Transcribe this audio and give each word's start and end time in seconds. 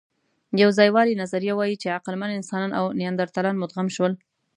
د 0.55 0.57
یوځایوالي 0.63 1.13
نظریه 1.21 1.53
وايي، 1.55 1.75
چې 1.81 1.95
عقلمن 1.97 2.31
انسانان 2.33 2.71
او 2.79 2.85
نیاندرتالان 2.99 3.55
مدغم 3.61 3.87
شول. 3.95 4.13